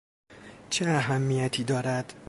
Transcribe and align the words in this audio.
چه 0.69 0.89
اهمیتی 0.89 1.63
دارد؟ 1.63 2.13